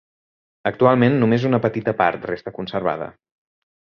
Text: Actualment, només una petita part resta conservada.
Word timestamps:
Actualment, 0.69 1.17
només 1.23 1.45
una 1.51 1.59
petita 1.67 1.95
part 2.01 2.27
resta 2.31 2.53
conservada. 2.57 3.13